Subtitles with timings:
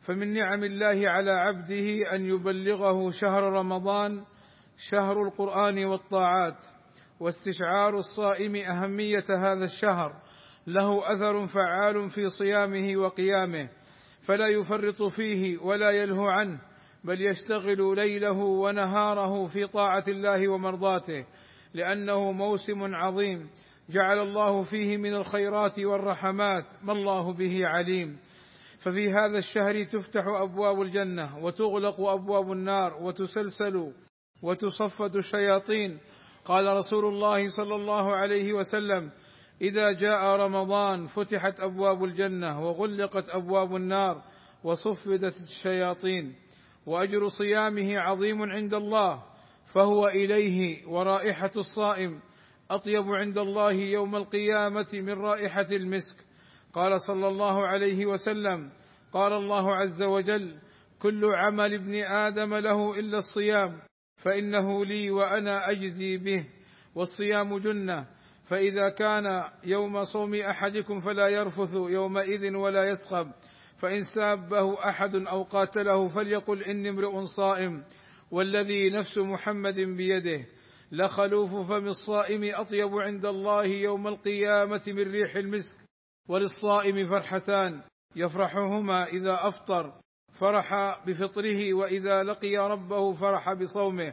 [0.00, 4.24] فمن نعم الله على عبده أن يبلغه شهر رمضان
[4.76, 6.64] شهر القرآن والطاعات
[7.20, 10.22] واستشعار الصائم أهمية هذا الشهر
[10.66, 13.68] له أثر فعال في صيامه وقيامه
[14.22, 16.60] فلا يفرط فيه ولا يلهو عنه
[17.04, 21.26] بل يشتغل ليله ونهاره في طاعة الله ومرضاته
[21.74, 23.50] لأنه موسم عظيم
[23.90, 28.18] جعل الله فيه من الخيرات والرحمات ما الله به عليم.
[28.78, 33.92] ففي هذا الشهر تفتح أبواب الجنة وتغلق أبواب النار وتسلسل
[34.42, 35.98] وتصفد الشياطين.
[36.44, 39.10] قال رسول الله صلى الله عليه وسلم
[39.62, 44.22] إذا جاء رمضان فتحت أبواب الجنة وغلقت أبواب النار
[44.64, 46.34] وصفدت الشياطين.
[46.86, 49.22] وأجر صيامه عظيم عند الله
[49.74, 52.20] فهو إليه ورائحة الصائم.
[52.70, 56.27] أطيب عند الله يوم القيامة من رائحة المسك.
[56.78, 58.70] قال صلى الله عليه وسلم
[59.12, 60.58] قال الله عز وجل
[61.02, 63.78] كل عمل ابن آدم له إلا الصيام
[64.16, 66.46] فإنه لي وأنا أجزي به
[66.94, 68.06] والصيام جنة
[68.44, 73.30] فإذا كان يوم صوم أحدكم فلا يرفث يومئذ ولا يسخب
[73.78, 77.84] فإن سابه أحد أو قاتله فليقل إني امرؤ صائم
[78.30, 80.46] والذي نفس محمد بيده
[80.92, 85.87] لخلوف فم الصائم أطيب عند الله يوم القيامة من ريح المسك
[86.28, 87.82] وللصائم فرحتان
[88.16, 90.00] يفرحهما إذا أفطر
[90.40, 94.12] فرح بفطره وإذا لقي ربه فرح بصومه.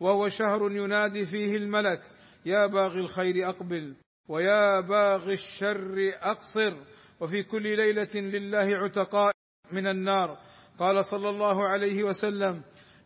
[0.00, 2.02] وهو شهر ينادي فيه الملك
[2.46, 3.96] يا باغي الخير أقبل
[4.28, 6.76] ويا باغي الشر أقصر.
[7.20, 9.32] وفي كل ليلة لله عتقاء
[9.72, 10.38] من النار.
[10.78, 12.62] قال صلى الله عليه وسلم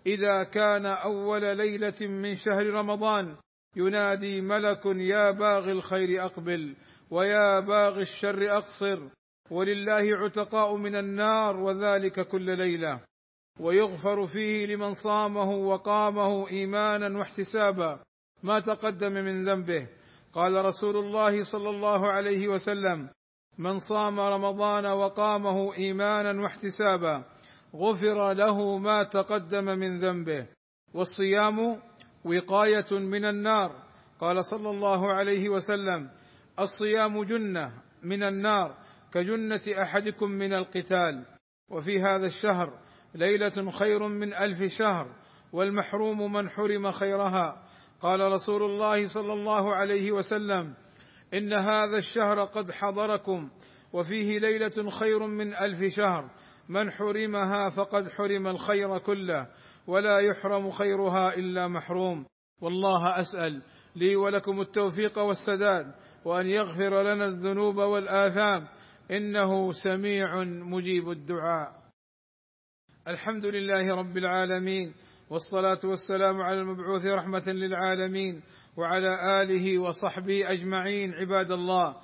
[0.06, 3.36] إذا كان أول ليلة من شهر رمضان
[3.76, 6.76] ينادي ملك يا باغي الخير أقبل.
[7.10, 9.08] ويا باغي الشر أقصر
[9.50, 13.00] ولله عتقاء من النار وذلك كل ليلة.
[13.60, 18.00] ويغفر فيه لمن صامه وقامه إيمانا واحتسابا.
[18.42, 19.88] ما تقدم من ذنبه.
[20.32, 23.08] قال رسول الله صلى الله عليه وسلم
[23.58, 27.24] من صام رمضان وقامه إيمانا واحتسابا
[27.74, 30.46] غفر له ما تقدم من ذنبه.
[30.94, 31.80] والصيام
[32.24, 33.86] وقاية من النار.
[34.20, 36.10] قال صلى الله عليه وسلم
[36.60, 37.72] الصيام جنة
[38.02, 38.76] من النار
[39.12, 41.24] كجنة أحدكم من القتال.
[41.70, 42.78] وفي هذا الشهر
[43.14, 45.16] ليلة خير من ألف شهر
[45.52, 47.62] والمحروم من حرم خيرها.
[48.00, 50.74] قال رسول الله صلى الله عليه وسلم
[51.34, 53.50] إن هذا الشهر قد حضركم
[53.92, 56.30] وفيه ليلة خير من ألف شهر.
[56.68, 59.48] من حرمها فقد حرم الخير كله
[59.86, 62.26] ولا يحرم خيرها إلا محروم.
[62.62, 63.62] والله أسأل
[63.96, 65.94] لي ولكم التوفيق والسداد
[66.26, 68.68] وأن يغفر لنا الذنوب والآثام.
[69.10, 71.72] إنه سميع مجيب الدعاء.
[73.08, 74.94] الحمد لله رب العالمين
[75.30, 78.42] والصلاة والسلام على المبعوث رحمة للعالمين
[78.76, 81.96] وعلى آله وصحبه أجمعين عباد الله.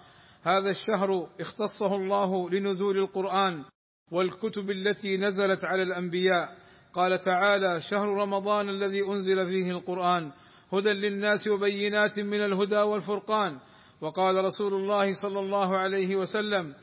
[0.43, 3.65] هذا الشهر اختصه الله لنزول القرآن
[4.12, 6.56] والكتب التي نزلت على الأنبياء.
[6.93, 10.33] قال تعالى شهر رمضان الذي أنزل فيه القرآن.
[10.72, 13.59] هدى للناس وبينات من الهدى والفرقان.
[14.03, 16.75] وقال رسول الله صلى الله عليه وسلم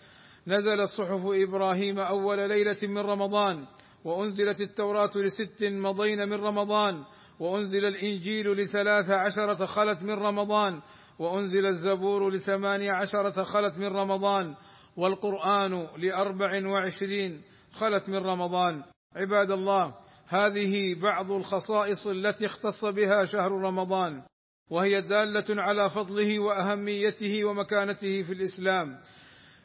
[0.48, 3.66] نزلت صحف إبراهيم أول ليلة من رمضان
[4.04, 7.04] وأنزلت التوراة لست مضين من رمضان
[7.39, 10.81] وأنزل الإنجيل لثلاث عشرة خلت من رمضان
[11.19, 14.56] وأنزل الزبور لثماني عشرة خلت من رمضان
[14.98, 17.42] والقرآن لأربع وعشرين
[17.72, 18.83] خلت من رمضان.
[19.15, 19.95] عباد الله
[20.27, 24.24] هذه بعض الخصائص التي اختص بها شهر رمضان.
[24.69, 29.00] وهي دالة على فضله وأهميته ومكانته في الإسلام.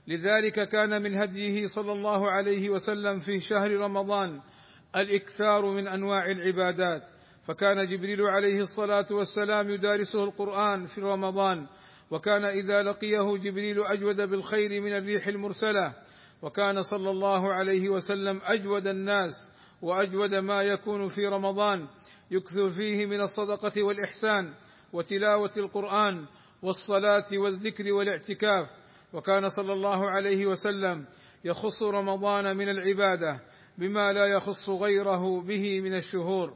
[0.08, 4.40] لذلك كان من هديه صلى الله عليه وسلم في شهر رمضان
[4.96, 7.02] الإكثار من أنواع العبادات.
[7.46, 11.66] فكان جبريل عليه الصلاة والسلام يدارسه القرآن في رمضان
[12.10, 15.94] وكان إذا لقيه جبريل أجود بالخير من الريح المرسلة
[16.42, 19.34] وكان صلى الله عليه وسلم أجود الناس
[19.82, 21.88] وأجود ما يكون في رمضان
[22.30, 24.54] يكثر فيه من الصدقة والإحسان.
[24.94, 26.26] وتلاوة القرآن
[26.62, 28.68] والصلاة والذكر والاعتكاف.
[29.12, 31.06] وكان صلى الله عليه وسلم
[31.44, 33.40] يخص رمضان من العبادة
[33.78, 36.54] بما لا يخص غيره به من الشهور.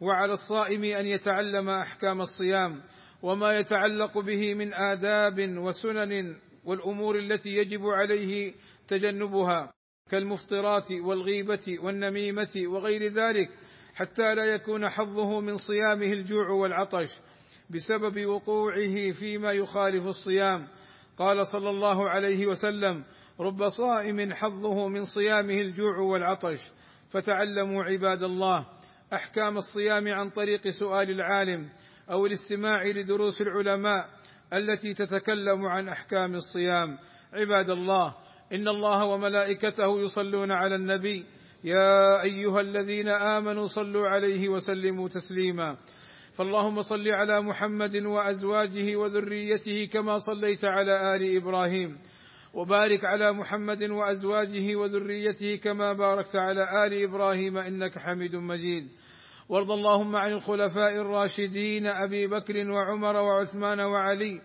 [0.00, 2.82] وعلى الصائم أن يتعلم أحكام الصيام
[3.22, 8.54] وما يتعلق به من آداب وسنن والأمور التي يجب عليه
[8.88, 9.72] تجنبها
[10.10, 13.50] كالمفطرات والغيبة والنميمة وغير ذلك
[13.94, 17.10] حتى لا يكون حظه من صيامه الجوع والعطش.
[17.70, 20.68] بسبب وقوعه فيما يخالف الصيام.
[21.16, 23.04] قال صلى الله عليه وسلم
[23.40, 26.60] رب صائم حظه من صيامه الجوع والعطش.
[27.10, 28.66] فتعلموا عباد الله
[29.12, 31.68] أحكام الصيام عن طريق سؤال العالم
[32.10, 34.08] أو الاستماع لدروس العلماء
[34.52, 36.98] التي تتكلم عن أحكام الصيام.
[37.32, 38.14] عباد الله
[38.52, 41.26] إن الله وملائكته يصلون على النبي
[41.64, 45.76] يا أيها الذين آمنوا صلوا عليه وسلموا تسليما.
[46.40, 51.98] فاللهم صل على محمد وأزواجه وذريته كما صليت على آل إبراهيم
[52.54, 58.88] وبارك على محمد وأزواجه وذريته كما باركت على آل إبراهيم إنك حميد مجيد.
[59.48, 64.40] وارض اللهم عن الخلفاء الراشدين أبي بكر وعمر وعثمان وعلي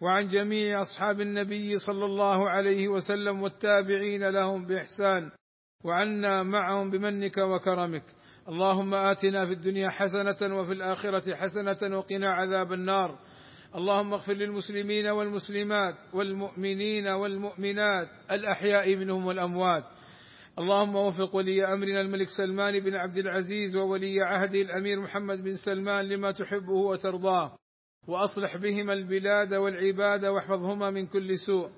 [0.00, 5.30] وعن جميع أصحاب النبي صلى الله عليه وسلم والتابعين لهم بإحسان
[5.84, 8.04] وعنا معهم بمنك وكرمك.
[8.48, 13.18] اللهم آتنا في الدنيا حسنة وفي الآخرة حسنة وقنا عذاب النار.
[13.74, 19.84] اللهم اغفر للمسلمين والمسلمات والمؤمنين والمؤمنات الأحياء منهم والأموات.
[20.58, 26.04] اللهم وفق ولي أمرنا الملك سلمان بن عبد العزيز وولي عهده الأمير محمد بن سلمان
[26.04, 27.58] لما تحبه وترضاه.
[28.08, 31.70] وأصلح بهما البلاد والعباد واحفظهما من كل سوء.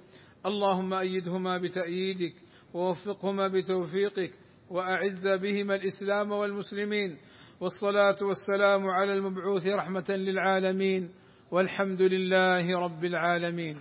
[0.46, 2.34] اللهم أيدهما بتأييدك
[2.74, 4.43] ووفقهما بتوفيقك.
[4.70, 7.18] وأعز بهما الإسلام والمسلمين
[7.60, 11.10] والصلاة والسلام على المبعوث رحمة للعالمين
[11.50, 13.76] والحمد لله رب العالمين.